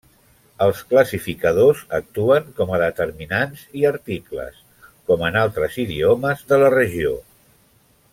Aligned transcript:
Els 0.65 0.79
classificadors 0.93 1.83
actuen 1.97 2.47
com 2.59 2.73
a 2.77 2.79
determinants 2.83 3.67
i 3.81 3.85
articles, 3.91 4.57
com 5.11 5.23
en 5.29 5.37
altres 5.43 5.77
idiomes 5.85 6.43
de 6.53 6.61
la 6.65 6.73
regió. 6.77 7.13